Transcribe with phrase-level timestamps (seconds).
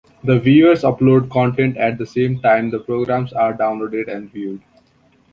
[0.23, 4.63] The viewers upload content at the same time the programs are downloaded and viewed.